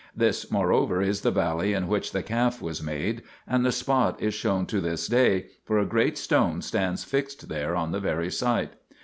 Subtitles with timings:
[0.15, 3.71] 1 This moreover is the valley in which the calf was made, 2 and the
[3.71, 7.99] spot is shown to this day, for a great stone stands fixed there on the
[7.99, 8.71] very site.